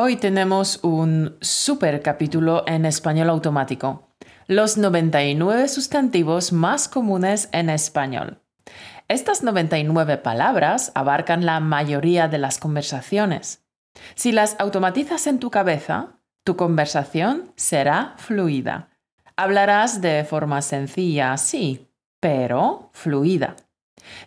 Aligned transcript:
Hoy 0.00 0.14
tenemos 0.14 0.78
un 0.84 1.36
super 1.40 2.02
capítulo 2.02 2.62
en 2.68 2.86
español 2.86 3.30
automático. 3.30 4.14
Los 4.46 4.78
99 4.78 5.66
sustantivos 5.66 6.52
más 6.52 6.86
comunes 6.86 7.48
en 7.50 7.68
español. 7.68 8.40
Estas 9.08 9.42
99 9.42 10.18
palabras 10.18 10.92
abarcan 10.94 11.44
la 11.44 11.58
mayoría 11.58 12.28
de 12.28 12.38
las 12.38 12.58
conversaciones. 12.58 13.64
Si 14.14 14.30
las 14.30 14.54
automatizas 14.60 15.26
en 15.26 15.40
tu 15.40 15.50
cabeza, 15.50 16.20
tu 16.44 16.54
conversación 16.56 17.52
será 17.56 18.14
fluida. 18.18 18.90
Hablarás 19.34 20.00
de 20.00 20.22
forma 20.22 20.62
sencilla, 20.62 21.36
sí, 21.38 21.90
pero 22.20 22.90
fluida. 22.92 23.56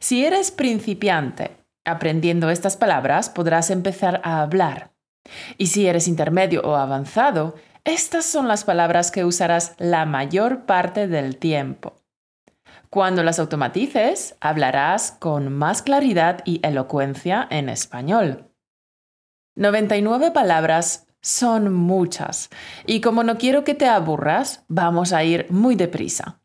Si 0.01 0.25
eres 0.25 0.51
principiante 0.51 1.55
aprendiendo 1.85 2.49
estas 2.49 2.75
palabras, 2.75 3.29
podrás 3.29 3.69
empezar 3.69 4.19
a 4.25 4.41
hablar 4.41 4.91
y 5.57 5.67
si 5.67 5.87
eres 5.87 6.07
intermedio 6.07 6.61
o 6.63 6.75
avanzado, 6.75 7.55
estas 7.83 8.25
son 8.25 8.47
las 8.47 8.63
palabras 8.63 9.11
que 9.11 9.25
usarás 9.25 9.75
la 9.77 10.05
mayor 10.05 10.65
parte 10.65 11.07
del 11.07 11.37
tiempo. 11.37 11.95
Cuando 12.89 13.23
las 13.23 13.39
automatices, 13.39 14.35
hablarás 14.39 15.13
con 15.13 15.51
más 15.51 15.81
claridad 15.81 16.41
y 16.45 16.59
elocuencia 16.61 17.47
en 17.49 17.69
español. 17.69 18.51
99 19.55 20.31
palabras 20.31 21.07
son 21.21 21.73
muchas, 21.73 22.49
y 22.85 23.01
como 23.01 23.23
no 23.23 23.37
quiero 23.37 23.63
que 23.63 23.75
te 23.75 23.87
aburras, 23.87 24.65
vamos 24.67 25.13
a 25.13 25.23
ir 25.23 25.47
muy 25.49 25.75
deprisa. 25.75 26.41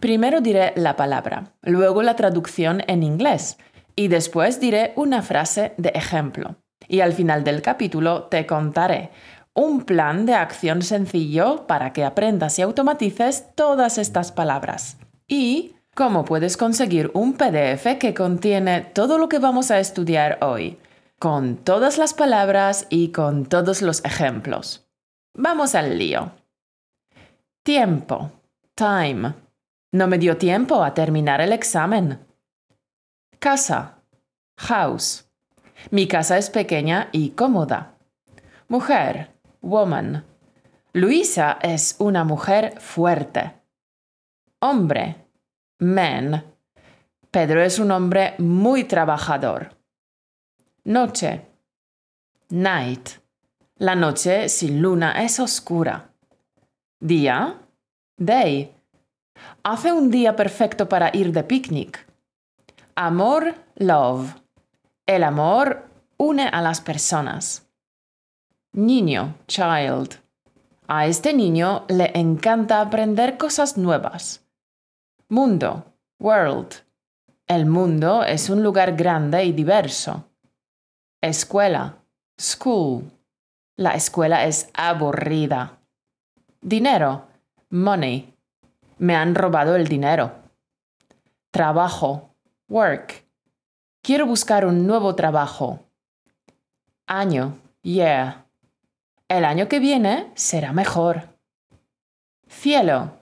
Primero 0.00 0.40
diré 0.40 0.72
la 0.76 0.96
palabra, 0.96 1.54
luego 1.62 2.02
la 2.02 2.16
traducción 2.16 2.82
en 2.86 3.02
inglés, 3.02 3.58
y 3.94 4.08
después 4.08 4.60
diré 4.60 4.92
una 4.96 5.22
frase 5.22 5.74
de 5.76 5.90
ejemplo. 5.90 6.61
Y 6.92 7.00
al 7.00 7.14
final 7.14 7.42
del 7.42 7.62
capítulo 7.62 8.24
te 8.24 8.44
contaré 8.44 9.10
un 9.54 9.84
plan 9.86 10.26
de 10.26 10.34
acción 10.34 10.82
sencillo 10.82 11.66
para 11.66 11.94
que 11.94 12.04
aprendas 12.04 12.58
y 12.58 12.62
automatices 12.62 13.46
todas 13.54 13.96
estas 13.96 14.30
palabras. 14.30 14.98
Y 15.26 15.74
cómo 15.94 16.26
puedes 16.26 16.58
conseguir 16.58 17.10
un 17.14 17.32
PDF 17.32 17.96
que 17.98 18.12
contiene 18.12 18.82
todo 18.82 19.16
lo 19.16 19.30
que 19.30 19.38
vamos 19.38 19.70
a 19.70 19.80
estudiar 19.80 20.36
hoy, 20.42 20.78
con 21.18 21.56
todas 21.56 21.96
las 21.96 22.12
palabras 22.12 22.86
y 22.90 23.08
con 23.08 23.46
todos 23.46 23.80
los 23.80 24.04
ejemplos. 24.04 24.86
Vamos 25.34 25.74
al 25.74 25.96
lío. 25.96 26.32
Tiempo. 27.62 28.32
Time. 28.74 29.32
No 29.92 30.08
me 30.08 30.18
dio 30.18 30.36
tiempo 30.36 30.84
a 30.84 30.92
terminar 30.92 31.40
el 31.40 31.54
examen. 31.54 32.18
Casa. 33.38 34.02
House. 34.58 35.31
Mi 35.90 36.06
casa 36.06 36.38
es 36.38 36.50
pequeña 36.50 37.08
y 37.12 37.30
cómoda. 37.30 37.94
Mujer, 38.68 39.30
woman. 39.60 40.24
Luisa 40.92 41.58
es 41.62 41.96
una 41.98 42.24
mujer 42.24 42.80
fuerte. 42.80 43.54
Hombre, 44.60 45.16
man. 45.78 46.44
Pedro 47.30 47.62
es 47.62 47.78
un 47.78 47.90
hombre 47.90 48.34
muy 48.38 48.84
trabajador. 48.84 49.76
Noche, 50.84 51.46
night. 52.50 53.08
La 53.76 53.94
noche 53.94 54.48
sin 54.48 54.82
luna 54.82 55.22
es 55.22 55.40
oscura. 55.40 56.12
Día, 57.00 57.58
day. 58.16 58.74
Hace 59.62 59.92
un 59.92 60.10
día 60.10 60.36
perfecto 60.36 60.88
para 60.88 61.10
ir 61.12 61.32
de 61.32 61.42
picnic. 61.42 62.06
Amor, 62.94 63.54
love. 63.76 64.41
El 65.06 65.24
amor 65.24 65.88
une 66.16 66.46
a 66.46 66.62
las 66.62 66.80
personas. 66.80 67.66
Niño, 68.72 69.34
child. 69.48 70.20
A 70.86 71.06
este 71.06 71.34
niño 71.34 71.84
le 71.88 72.12
encanta 72.14 72.80
aprender 72.80 73.36
cosas 73.36 73.76
nuevas. 73.76 74.44
Mundo, 75.28 75.84
world. 76.20 76.84
El 77.48 77.66
mundo 77.66 78.22
es 78.22 78.48
un 78.48 78.62
lugar 78.62 78.94
grande 78.94 79.44
y 79.44 79.50
diverso. 79.50 80.24
Escuela, 81.20 81.96
school. 82.40 83.10
La 83.76 83.94
escuela 83.94 84.46
es 84.46 84.70
aburrida. 84.72 85.80
Dinero, 86.60 87.26
money. 87.70 88.32
Me 88.98 89.16
han 89.16 89.34
robado 89.34 89.74
el 89.74 89.88
dinero. 89.88 90.32
Trabajo, 91.50 92.36
work. 92.68 93.21
Quiero 94.04 94.26
buscar 94.26 94.66
un 94.66 94.84
nuevo 94.84 95.14
trabajo. 95.14 95.78
Año, 97.06 97.56
yeah. 97.82 98.46
El 99.28 99.44
año 99.44 99.68
que 99.68 99.78
viene 99.78 100.32
será 100.34 100.72
mejor. 100.72 101.28
Cielo, 102.48 103.12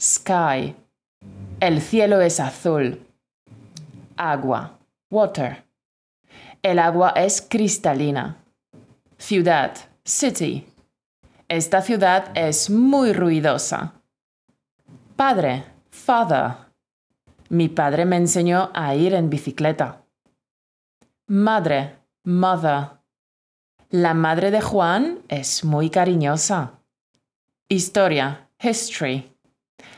sky. 0.00 0.74
El 1.60 1.82
cielo 1.82 2.22
es 2.22 2.40
azul. 2.40 3.06
Agua, 4.16 4.78
water. 5.10 5.62
El 6.62 6.78
agua 6.78 7.10
es 7.16 7.42
cristalina. 7.42 8.38
Ciudad, 9.18 9.76
city. 10.04 10.66
Esta 11.48 11.82
ciudad 11.82 12.32
es 12.34 12.70
muy 12.70 13.12
ruidosa. 13.12 13.92
Padre, 15.16 15.66
father. 15.90 16.54
Mi 17.50 17.68
padre 17.68 18.06
me 18.06 18.16
enseñó 18.16 18.70
a 18.72 18.94
ir 18.94 19.12
en 19.12 19.28
bicicleta. 19.28 20.00
Madre, 21.32 21.96
mother. 22.24 22.98
La 23.90 24.14
madre 24.14 24.50
de 24.50 24.60
Juan 24.60 25.20
es 25.28 25.62
muy 25.62 25.88
cariñosa. 25.88 26.80
Historia, 27.68 28.48
history. 28.60 29.32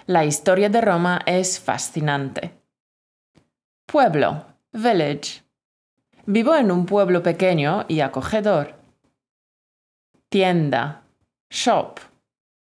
La 0.04 0.26
historia 0.26 0.69
de 0.69 0.82
Roma 0.82 1.22
es 1.25 1.59
fascinante. 1.59 2.53
Pueblo, 3.87 4.44
village. 4.72 5.42
Vivo 6.26 6.54
en 6.54 6.71
un 6.71 6.84
pueblo 6.84 7.22
pequeño 7.22 7.87
y 7.88 8.00
acogedor. 8.00 8.75
Tienda, 10.28 11.04
shop. 11.48 11.98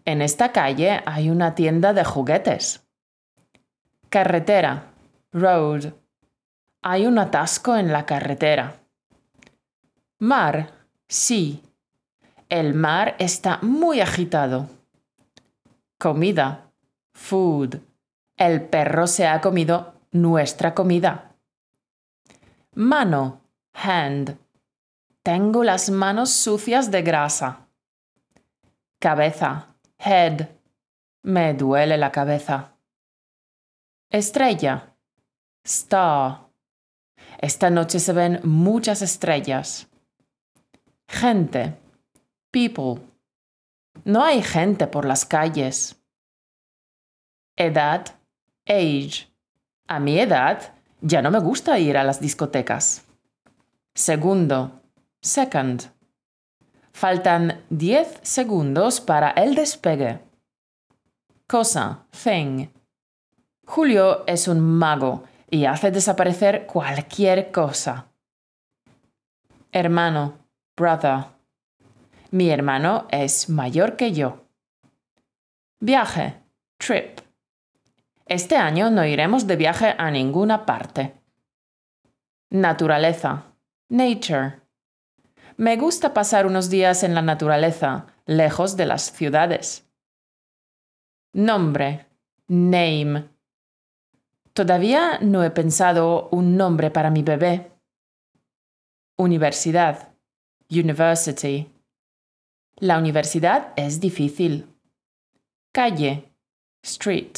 En 0.04 0.22
esta 0.22 0.52
calle 0.52 1.02
hay 1.04 1.30
una 1.30 1.56
tienda 1.56 1.92
de 1.92 2.04
juguetes. 2.04 2.86
Carretera, 4.08 4.92
road. 5.32 6.01
Hay 6.82 7.06
un 7.06 7.18
atasco 7.18 7.76
en 7.76 7.92
la 7.92 8.06
carretera. 8.06 8.80
Mar, 10.18 10.72
sí. 11.08 11.62
El 12.48 12.74
mar 12.74 13.14
está 13.20 13.60
muy 13.62 14.00
agitado. 14.00 14.68
Comida, 15.98 16.72
food. 17.12 17.76
El 18.36 18.62
perro 18.62 19.06
se 19.06 19.28
ha 19.28 19.40
comido 19.40 19.94
nuestra 20.10 20.74
comida. 20.74 21.36
Mano, 22.74 23.40
hand. 23.74 24.36
Tengo 25.22 25.62
las 25.62 25.88
manos 25.88 26.30
sucias 26.30 26.90
de 26.90 27.02
grasa. 27.02 27.68
Cabeza, 28.98 29.68
head. 29.98 30.48
Me 31.22 31.54
duele 31.54 31.96
la 31.96 32.10
cabeza. 32.10 32.72
Estrella, 34.10 34.94
star. 35.62 36.51
Esta 37.42 37.70
noche 37.70 37.98
se 37.98 38.12
ven 38.12 38.40
muchas 38.44 39.02
estrellas. 39.02 39.88
Gente. 41.08 41.76
People. 42.52 43.02
No 44.04 44.22
hay 44.22 44.42
gente 44.42 44.86
por 44.86 45.04
las 45.04 45.24
calles. 45.24 45.96
Edad. 47.56 48.06
Age. 48.64 49.26
A 49.88 49.98
mi 49.98 50.20
edad 50.20 50.72
ya 51.00 51.20
no 51.20 51.32
me 51.32 51.40
gusta 51.40 51.80
ir 51.80 51.96
a 51.96 52.04
las 52.04 52.20
discotecas. 52.20 53.02
Segundo. 53.92 54.80
Second. 55.20 55.90
Faltan 56.92 57.64
10 57.70 58.20
segundos 58.22 59.00
para 59.00 59.30
el 59.30 59.56
despegue. 59.56 60.20
Cosa. 61.48 62.06
Thing. 62.22 62.68
Julio 63.66 64.24
es 64.28 64.46
un 64.46 64.60
mago 64.60 65.24
y 65.52 65.66
hace 65.66 65.90
desaparecer 65.90 66.66
cualquier 66.66 67.52
cosa. 67.52 68.06
Hermano, 69.70 70.38
brother. 70.74 71.26
Mi 72.30 72.48
hermano 72.48 73.06
es 73.10 73.50
mayor 73.50 73.96
que 73.96 74.12
yo. 74.12 74.46
Viaje, 75.78 76.40
trip. 76.78 77.20
Este 78.24 78.56
año 78.56 78.90
no 78.90 79.04
iremos 79.04 79.46
de 79.46 79.56
viaje 79.56 79.94
a 79.98 80.10
ninguna 80.10 80.64
parte. 80.64 81.20
Naturaleza, 82.48 83.44
nature. 83.90 84.62
Me 85.58 85.76
gusta 85.76 86.14
pasar 86.14 86.46
unos 86.46 86.70
días 86.70 87.02
en 87.02 87.14
la 87.14 87.20
naturaleza, 87.20 88.06
lejos 88.24 88.78
de 88.78 88.86
las 88.86 89.12
ciudades. 89.12 89.86
Nombre, 91.34 92.06
name. 92.48 93.31
Todavía 94.54 95.18
no 95.20 95.42
he 95.44 95.50
pensado 95.50 96.28
un 96.30 96.56
nombre 96.56 96.90
para 96.90 97.10
mi 97.10 97.22
bebé. 97.22 97.72
Universidad. 99.16 100.12
University. 100.68 101.72
La 102.76 102.98
universidad 102.98 103.72
es 103.76 104.00
difícil. 104.00 104.68
Calle. 105.72 106.30
Street. 106.82 107.32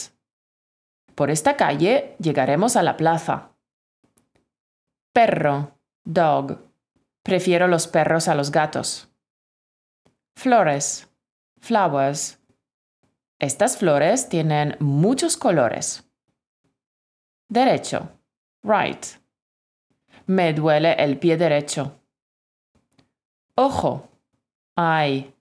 Por 1.15 1.31
esta 1.31 1.57
calle 1.57 2.17
llegaremos 2.19 2.75
a 2.75 2.83
la 2.83 2.97
plaza. 2.97 3.51
Perro. 5.13 5.79
Dog. 6.05 6.59
Prefiero 7.23 7.69
los 7.69 7.87
perros 7.87 8.27
a 8.27 8.35
los 8.35 8.51
gatos. 8.51 9.09
Flores. 10.35 11.09
Flowers. 11.61 12.41
Estas 13.39 13.77
flores 13.77 14.29
tienen 14.29 14.77
muchos 14.81 15.37
colores. 15.37 16.04
Derecho. 17.55 18.09
Right. 18.65 19.07
Me 20.27 20.53
duele 20.53 20.95
el 20.95 21.21
pie 21.21 21.37
derecho. 21.37 22.01
Ojo. 23.55 24.09
Ay. 24.75 25.33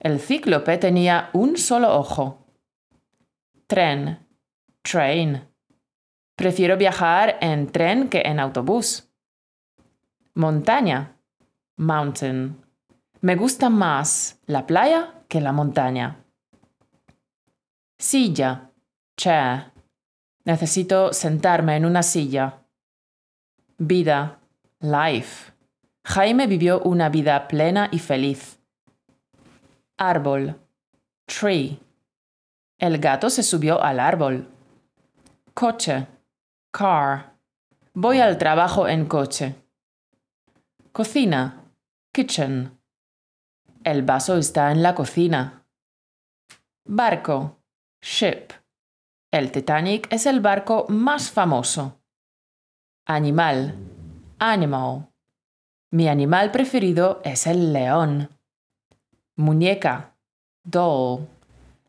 El 0.00 0.20
cíclope 0.20 0.78
tenía 0.78 1.28
un 1.34 1.58
solo 1.58 1.94
ojo. 1.94 2.46
Tren. 3.66 4.26
Train. 4.80 5.46
Prefiero 6.34 6.78
viajar 6.78 7.36
en 7.42 7.70
tren 7.70 8.08
que 8.08 8.22
en 8.24 8.40
autobús. 8.40 9.12
Montaña. 10.32 11.14
Mountain. 11.76 12.56
Me 13.20 13.36
gusta 13.36 13.68
más 13.68 14.40
la 14.46 14.66
playa 14.66 15.24
que 15.28 15.42
la 15.42 15.52
montaña. 15.52 16.24
Silla. 17.98 18.70
Chair. 19.18 19.77
Necesito 20.48 21.12
sentarme 21.12 21.76
en 21.76 21.84
una 21.84 22.02
silla. 22.02 22.62
Vida. 23.76 24.40
Life. 24.80 25.52
Jaime 26.04 26.46
vivió 26.46 26.80
una 26.80 27.10
vida 27.10 27.46
plena 27.48 27.90
y 27.92 27.98
feliz. 27.98 28.58
Árbol. 29.98 30.58
Tree. 31.26 31.78
El 32.78 32.96
gato 32.96 33.28
se 33.28 33.42
subió 33.42 33.82
al 33.82 34.00
árbol. 34.00 34.48
Coche. 35.52 36.06
Car. 36.70 37.34
Voy 37.92 38.20
al 38.20 38.38
trabajo 38.38 38.88
en 38.88 39.04
coche. 39.04 39.54
Cocina. 40.92 41.62
Kitchen. 42.10 42.80
El 43.84 44.02
vaso 44.02 44.38
está 44.38 44.72
en 44.72 44.82
la 44.82 44.94
cocina. 44.94 45.62
Barco. 46.86 47.58
Ship. 48.00 48.54
El 49.30 49.52
Titanic 49.52 50.10
es 50.10 50.24
el 50.24 50.40
barco 50.40 50.86
más 50.88 51.30
famoso. 51.30 52.00
Animal. 53.04 53.74
Animal. 54.38 55.08
Mi 55.90 56.08
animal 56.08 56.50
preferido 56.50 57.20
es 57.24 57.46
el 57.46 57.74
león. 57.74 58.30
Muñeca. 59.36 60.14
Doll. 60.64 61.28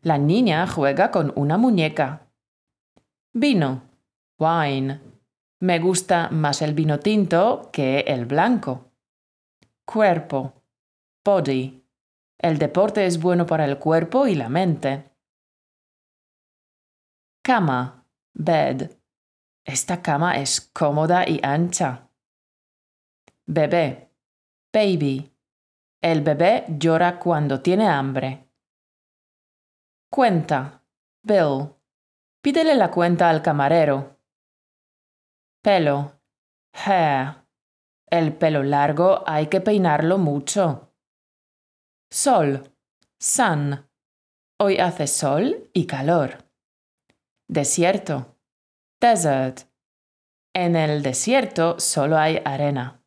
La 0.01 0.17
niña 0.17 0.67
juega 0.67 1.11
con 1.11 1.31
una 1.37 1.57
muñeca. 1.57 2.27
Vino. 3.31 3.83
Wine. 4.37 4.99
Me 5.61 5.79
gusta 5.79 6.27
más 6.31 6.61
el 6.61 6.73
vino 6.73 6.99
tinto 6.99 7.69
que 7.71 8.01
el 8.01 8.25
blanco. 8.25 8.91
Cuerpo. 9.85 10.51
Body. 11.23 11.85
El 12.37 12.57
deporte 12.57 13.05
es 13.05 13.21
bueno 13.21 13.45
para 13.45 13.63
el 13.63 13.77
cuerpo 13.77 14.27
y 14.27 14.35
la 14.35 14.49
mente. 14.49 15.08
Cama. 17.41 18.05
Bed. 18.33 18.97
Esta 19.65 20.01
cama 20.01 20.37
es 20.37 20.61
cómoda 20.61 21.27
y 21.27 21.39
ancha. 21.43 22.09
Bebé. 23.45 24.11
Baby. 24.73 25.31
El 26.01 26.21
bebé 26.21 26.65
llora 26.69 27.19
cuando 27.19 27.61
tiene 27.61 27.87
hambre. 27.87 28.47
Cuenta. 30.09 30.83
Bill. 31.23 31.73
Pídele 32.41 32.75
la 32.75 32.89
cuenta 32.91 33.29
al 33.29 33.41
camarero. 33.41 34.17
Pelo. 35.61 36.13
Hair. 36.73 37.35
El 38.09 38.35
pelo 38.37 38.63
largo 38.63 39.23
hay 39.27 39.47
que 39.47 39.61
peinarlo 39.61 40.17
mucho. 40.17 40.93
Sol. 42.11 42.75
Sun. 43.19 43.87
Hoy 44.59 44.77
hace 44.77 45.05
sol 45.07 45.69
y 45.73 45.85
calor. 45.85 46.48
Desierto. 47.49 48.37
Desert. 49.01 49.61
En 50.53 50.75
el 50.75 51.01
desierto 51.01 51.79
solo 51.79 52.15
hay 52.15 52.39
arena. 52.45 53.03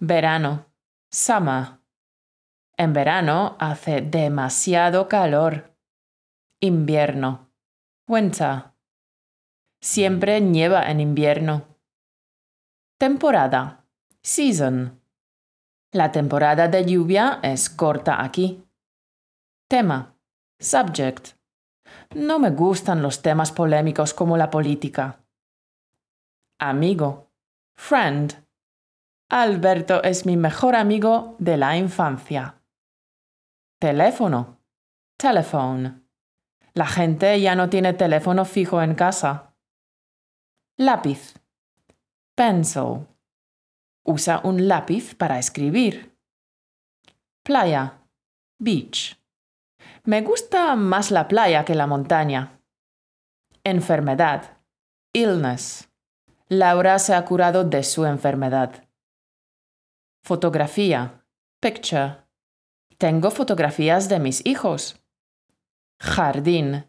Verano. 0.00 0.66
Summer. 1.12 1.78
En 2.76 2.92
verano 2.92 3.56
hace 3.60 4.00
demasiado 4.00 5.08
calor. 5.08 5.72
Invierno. 6.60 7.52
Winter. 8.08 8.72
Siempre 9.80 10.40
nieva 10.40 10.90
en 10.90 10.98
invierno. 10.98 11.78
Temporada. 12.98 13.86
Season. 14.20 15.00
La 15.92 16.10
temporada 16.10 16.66
de 16.66 16.86
lluvia 16.86 17.38
es 17.44 17.70
corta 17.70 18.20
aquí. 18.20 18.64
Tema. 19.68 20.18
Subject. 20.58 21.43
No 22.14 22.38
me 22.38 22.50
gustan 22.50 23.02
los 23.02 23.22
temas 23.22 23.50
polémicos 23.50 24.14
como 24.14 24.36
la 24.36 24.48
política. 24.48 25.18
Amigo. 26.60 27.32
Friend. 27.76 28.32
Alberto 29.30 30.00
es 30.04 30.24
mi 30.24 30.36
mejor 30.36 30.76
amigo 30.76 31.34
de 31.40 31.56
la 31.56 31.76
infancia. 31.76 32.62
Teléfono. 33.80 34.60
Telephone. 35.16 36.02
La 36.74 36.86
gente 36.86 37.40
ya 37.40 37.56
no 37.56 37.68
tiene 37.68 37.94
teléfono 37.94 38.44
fijo 38.44 38.80
en 38.80 38.94
casa. 38.94 39.52
Lápiz. 40.76 41.34
Pencil. 42.36 43.08
Usa 44.04 44.40
un 44.44 44.68
lápiz 44.68 45.16
para 45.16 45.40
escribir. 45.40 46.16
Playa. 47.42 47.98
Beach. 48.60 49.18
Me 50.06 50.20
gusta 50.20 50.76
más 50.76 51.10
la 51.10 51.28
playa 51.28 51.64
que 51.64 51.74
la 51.74 51.86
montaña. 51.86 52.60
Enfermedad. 53.64 54.58
Illness. 55.14 55.88
Laura 56.48 56.98
se 56.98 57.14
ha 57.14 57.24
curado 57.24 57.64
de 57.64 57.82
su 57.82 58.04
enfermedad. 58.04 58.86
Fotografía. 60.22 61.24
Picture. 61.58 62.18
Tengo 62.98 63.30
fotografías 63.30 64.10
de 64.10 64.18
mis 64.18 64.44
hijos. 64.44 65.02
Jardín. 65.98 66.84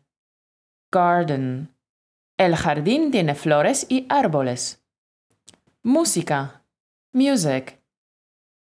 Garden. 0.92 1.74
El 2.36 2.58
jardín 2.58 3.12
tiene 3.12 3.34
flores 3.34 3.86
y 3.88 4.08
árboles. 4.10 4.84
Música. 5.84 6.66
Music. 7.14 7.82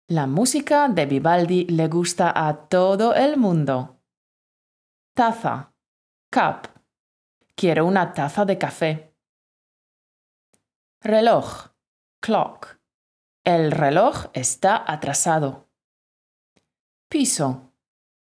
La 0.07 0.27
música 0.27 0.89
de 0.89 1.05
Vivaldi 1.05 1.67
le 1.67 1.89
gusta 1.89 2.33
a 2.35 2.67
todo 2.69 3.15
el 3.15 3.37
mundo 3.37 3.98
taza, 5.19 5.75
cup. 6.31 6.69
Quiero 7.57 7.87
una 7.87 8.13
taza 8.13 8.45
de 8.45 8.57
café. 8.57 9.17
Reloj, 11.03 11.73
clock. 12.21 12.79
El 13.43 13.73
reloj 13.73 14.27
está 14.33 14.85
atrasado. 14.87 15.69
Piso, 17.09 17.73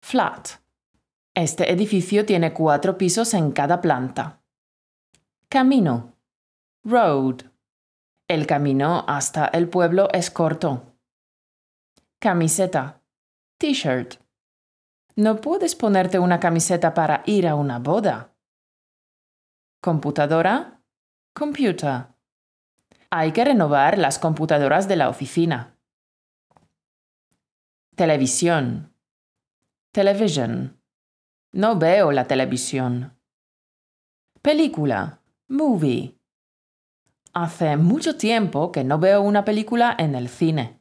flat. 0.02 0.60
Este 1.36 1.70
edificio 1.70 2.26
tiene 2.26 2.52
cuatro 2.52 2.98
pisos 2.98 3.32
en 3.32 3.52
cada 3.52 3.80
planta. 3.80 4.42
Camino, 5.48 6.16
road. 6.82 7.42
El 8.26 8.44
camino 8.48 9.04
hasta 9.06 9.46
el 9.46 9.68
pueblo 9.68 10.08
es 10.12 10.32
corto. 10.32 10.96
Camiseta, 12.18 13.00
t-shirt. 13.56 14.20
No 15.18 15.40
puedes 15.40 15.74
ponerte 15.74 16.20
una 16.20 16.38
camiseta 16.38 16.94
para 16.94 17.24
ir 17.26 17.48
a 17.48 17.56
una 17.56 17.80
boda. 17.80 18.36
Computadora. 19.82 20.80
Computer. 21.34 22.06
Hay 23.10 23.32
que 23.32 23.44
renovar 23.44 23.98
las 23.98 24.20
computadoras 24.20 24.86
de 24.86 24.94
la 24.94 25.08
oficina. 25.08 25.76
Televisión. 27.96 28.94
Television. 29.92 30.80
No 31.50 31.76
veo 31.76 32.12
la 32.12 32.28
televisión. 32.28 33.18
Película. 34.40 35.20
Movie. 35.48 36.16
Hace 37.32 37.76
mucho 37.76 38.16
tiempo 38.16 38.70
que 38.70 38.84
no 38.84 39.00
veo 39.00 39.22
una 39.22 39.44
película 39.44 39.96
en 39.98 40.14
el 40.14 40.28
cine. 40.28 40.80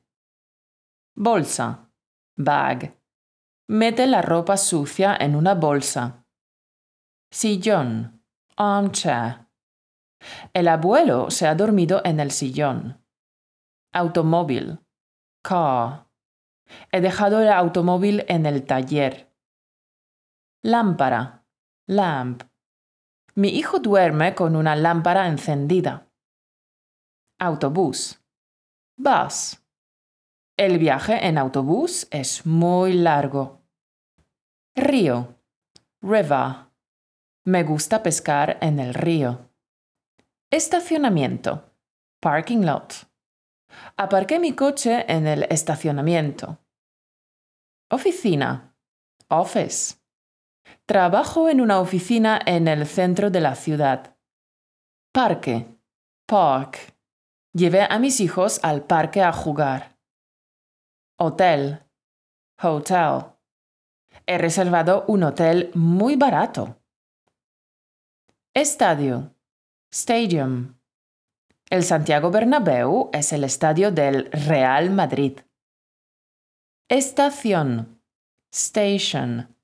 Bolsa. 1.15 1.89
Bag. 2.35 2.97
Mete 3.69 4.07
la 4.07 4.21
ropa 4.21 4.55
sucia 4.55 5.13
en 5.19 5.35
una 5.35 5.53
bolsa. 5.53 6.25
Sillón. 7.29 8.23
Armchair. 8.55 9.45
El 10.53 10.69
abuelo 10.69 11.29
se 11.29 11.47
ha 11.47 11.53
dormido 11.53 12.01
en 12.05 12.21
el 12.21 12.31
sillón. 12.31 13.05
Automóvil. 13.93 14.79
Car. 15.43 16.07
He 16.93 17.01
dejado 17.01 17.41
el 17.41 17.49
automóvil 17.49 18.23
en 18.29 18.45
el 18.45 18.65
taller. 18.65 19.35
Lámpara. 20.63 21.45
Lamp. 21.87 22.43
Mi 23.35 23.49
hijo 23.49 23.79
duerme 23.79 24.33
con 24.33 24.55
una 24.55 24.77
lámpara 24.77 25.27
encendida. 25.27 26.09
Autobús. 27.37 28.23
Bus. 28.97 29.61
El 30.57 30.79
viaje 30.79 31.27
en 31.27 31.37
autobús 31.37 32.07
es 32.11 32.45
muy 32.45 32.93
largo. 32.93 33.56
Río. 34.77 35.39
River. 36.03 36.67
Me 37.45 37.63
gusta 37.63 38.03
pescar 38.03 38.59
en 38.61 38.79
el 38.79 38.93
río. 38.93 39.49
Estacionamiento. 40.51 41.73
Parking 42.21 42.63
lot. 42.63 43.09
Aparqué 43.97 44.37
mi 44.39 44.53
coche 44.53 45.03
en 45.11 45.25
el 45.25 45.47
estacionamiento. 45.49 46.59
Oficina. 47.89 48.77
Office. 49.29 49.95
Trabajo 50.85 51.49
en 51.49 51.59
una 51.59 51.79
oficina 51.79 52.39
en 52.45 52.67
el 52.67 52.85
centro 52.85 53.31
de 53.31 53.41
la 53.41 53.55
ciudad. 53.55 54.15
Parque. 55.11 55.75
Park. 56.27 56.95
Llevé 57.51 57.81
a 57.81 57.97
mis 57.97 58.19
hijos 58.19 58.59
al 58.61 58.85
parque 58.85 59.23
a 59.23 59.33
jugar. 59.33 59.97
Hotel. 61.17 61.83
Hotel. 62.61 63.36
He 64.29 64.37
reservado 64.37 65.05
un 65.07 65.23
hotel 65.23 65.71
muy 65.73 66.17
barato. 66.17 66.81
Estadio. 68.53 69.33
Stadium. 69.89 70.75
El 71.69 71.85
Santiago 71.85 72.29
Bernabéu 72.29 73.09
es 73.13 73.31
el 73.31 73.45
estadio 73.45 73.89
del 73.89 74.29
Real 74.31 74.89
Madrid. 74.89 75.39
Estación. 76.89 78.01
Station. 78.51 79.55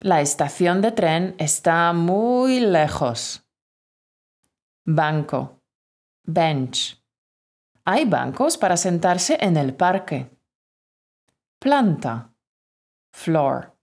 La 0.00 0.20
estación 0.20 0.82
de 0.82 0.90
tren 0.90 1.36
está 1.38 1.92
muy 1.92 2.58
lejos. 2.58 3.48
Banco. 4.84 5.62
Bench. 6.24 7.00
Hay 7.84 8.04
bancos 8.04 8.58
para 8.58 8.76
sentarse 8.76 9.38
en 9.40 9.56
el 9.56 9.76
parque. 9.76 10.36
Planta. 11.60 12.34
Floor. 13.12 13.75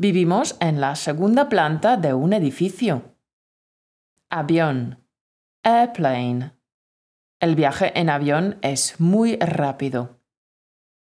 Vivimos 0.00 0.56
en 0.60 0.80
la 0.80 0.96
segunda 0.96 1.50
planta 1.50 1.98
de 1.98 2.14
un 2.14 2.32
edificio. 2.32 3.14
Avión. 4.30 5.06
Airplane. 5.62 6.52
El 7.38 7.54
viaje 7.54 7.92
en 8.00 8.08
avión 8.08 8.58
es 8.62 8.98
muy 8.98 9.36
rápido. 9.36 10.18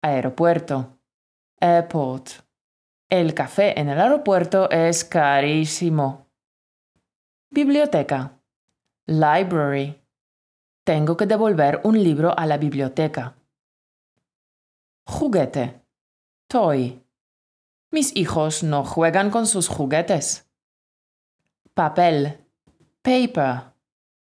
Aeropuerto. 0.03 0.99
Airport. 1.59 2.43
El 3.09 3.33
café 3.33 3.79
en 3.79 3.89
el 3.89 3.99
aeropuerto 3.99 4.69
es 4.69 5.03
carísimo. 5.03 6.27
Biblioteca. 7.49 8.39
Library. 9.07 9.99
Tengo 10.85 11.17
que 11.17 11.25
devolver 11.25 11.81
un 11.83 11.97
libro 11.97 12.37
a 12.37 12.45
la 12.45 12.57
biblioteca. 12.57 13.33
Juguete. 15.07 15.81
Toy. 16.47 17.02
Mis 17.93 18.15
hijos 18.15 18.63
no 18.63 18.83
juegan 18.83 19.29
con 19.29 19.45
sus 19.45 19.67
juguetes. 19.67 20.49
Papel. 21.75 22.39
Paper. 23.03 23.65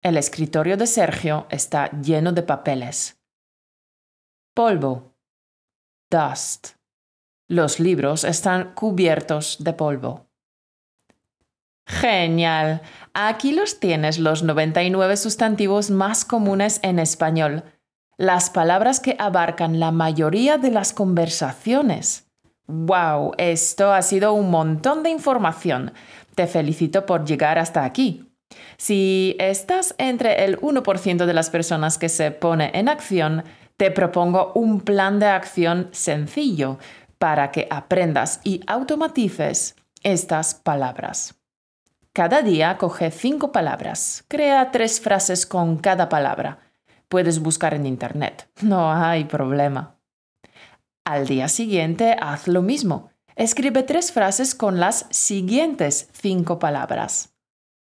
El 0.01 0.17
escritorio 0.17 0.75
de 0.75 0.87
Sergio 0.87 1.45
está 1.51 1.91
lleno 2.01 2.31
de 2.31 2.41
papeles. 2.41 3.21
Polvo. 4.55 5.13
Dust. 6.09 6.69
Los 7.47 7.79
libros 7.79 8.23
están 8.23 8.73
cubiertos 8.73 9.63
de 9.63 9.73
polvo. 9.73 10.25
Genial. 11.85 12.81
Aquí 13.13 13.51
los 13.51 13.79
tienes 13.79 14.17
los 14.17 14.41
99 14.41 15.15
sustantivos 15.15 15.91
más 15.91 16.25
comunes 16.25 16.79
en 16.81 16.97
español, 16.97 17.63
las 18.17 18.49
palabras 18.49 18.99
que 18.99 19.15
abarcan 19.19 19.79
la 19.79 19.91
mayoría 19.91 20.57
de 20.57 20.71
las 20.71 20.91
conversaciones. 20.91 22.32
¡Wow! 22.67 23.33
Esto 23.37 23.93
ha 23.93 24.01
sido 24.01 24.33
un 24.33 24.49
montón 24.49 25.03
de 25.03 25.09
información. 25.09 25.93
Te 26.35 26.47
felicito 26.47 27.05
por 27.05 27.25
llegar 27.25 27.59
hasta 27.59 27.83
aquí. 27.83 28.29
Si 28.77 29.35
estás 29.39 29.95
entre 29.97 30.45
el 30.45 30.59
1% 30.59 31.25
de 31.25 31.33
las 31.33 31.49
personas 31.49 31.97
que 31.97 32.09
se 32.09 32.31
pone 32.31 32.71
en 32.73 32.89
acción, 32.89 33.43
te 33.77 33.91
propongo 33.91 34.51
un 34.55 34.81
plan 34.81 35.19
de 35.19 35.27
acción 35.27 35.89
sencillo 35.91 36.77
para 37.17 37.51
que 37.51 37.67
aprendas 37.69 38.41
y 38.43 38.61
automatices 38.67 39.75
estas 40.03 40.53
palabras. 40.55 41.35
Cada 42.13 42.43
día 42.43 42.77
coge 42.77 43.09
cinco 43.09 43.51
palabras, 43.51 44.23
crea 44.27 44.69
tres 44.71 45.01
frases 45.01 45.45
con 45.45 45.77
cada 45.77 46.09
palabra. 46.09 46.59
Puedes 47.07 47.39
buscar 47.39 47.73
en 47.73 47.85
Internet, 47.85 48.47
no 48.61 48.91
hay 48.91 49.25
problema. 49.25 49.97
Al 51.05 51.27
día 51.27 51.49
siguiente 51.49 52.15
haz 52.19 52.47
lo 52.47 52.61
mismo. 52.61 53.09
Escribe 53.35 53.83
tres 53.83 54.11
frases 54.11 54.55
con 54.55 54.79
las 54.79 55.05
siguientes 55.09 56.09
cinco 56.13 56.59
palabras. 56.59 57.33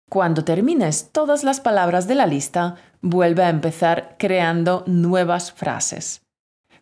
Cuando 0.09 0.45
termines 0.45 1.11
todas 1.13 1.45
las 1.45 1.61
palabras 1.61 2.07
de 2.07 2.15
la 2.15 2.27
lista, 2.27 2.77
vuelve 3.03 3.43
a 3.43 3.51
empezar 3.51 4.17
creando 4.19 4.85
nuevas 4.87 5.53
frases. 5.53 6.23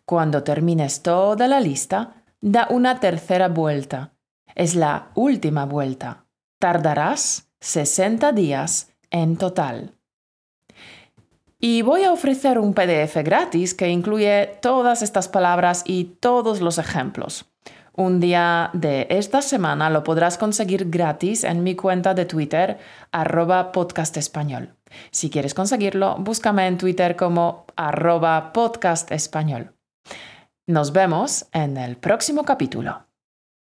Cuando 0.05 0.43
termines 0.43 1.01
toda 1.01 1.47
la 1.47 1.59
lista, 1.59 2.23
da 2.41 2.67
una 2.69 2.99
tercera 2.99 3.47
vuelta. 3.49 4.13
Es 4.55 4.75
la 4.75 5.11
última 5.15 5.65
vuelta. 5.65 6.25
Tardarás 6.59 7.49
60 7.59 8.31
días 8.33 8.93
en 9.09 9.37
total. 9.37 9.95
Y 11.65 11.81
voy 11.81 12.03
a 12.03 12.11
ofrecer 12.11 12.59
un 12.59 12.73
PDF 12.73 13.15
gratis 13.23 13.73
que 13.73 13.87
incluye 13.87 14.57
todas 14.61 15.01
estas 15.01 15.29
palabras 15.29 15.83
y 15.85 16.17
todos 16.19 16.59
los 16.59 16.77
ejemplos. 16.77 17.45
Un 17.93 18.19
día 18.19 18.69
de 18.73 19.07
esta 19.09 19.41
semana 19.41 19.89
lo 19.89 20.03
podrás 20.03 20.37
conseguir 20.37 20.89
gratis 20.89 21.45
en 21.45 21.63
mi 21.63 21.77
cuenta 21.77 22.13
de 22.13 22.25
Twitter, 22.25 22.79
arroba 23.13 23.71
podcast 23.71 24.17
español. 24.17 24.75
Si 25.09 25.29
quieres 25.29 25.53
conseguirlo, 25.53 26.17
búscame 26.19 26.67
en 26.67 26.77
Twitter 26.77 27.15
como 27.15 27.65
arroba 27.77 28.51
podcast 28.51 29.09
español. 29.13 29.73
Nos 30.67 30.91
vemos 30.91 31.45
en 31.53 31.77
el 31.77 31.95
próximo 31.95 32.43
capítulo. 32.43 33.05